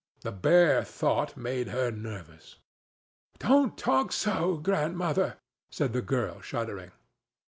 [0.21, 2.55] The bare thought made her nervous.
[3.37, 5.37] "Don't talk so, grandmother,"
[5.69, 6.89] said the girl, shuddering.